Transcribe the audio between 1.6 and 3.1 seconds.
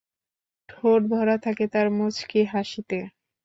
তার মুচকি হাসিতে।